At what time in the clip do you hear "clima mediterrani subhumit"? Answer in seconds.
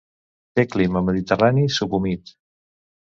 0.75-2.37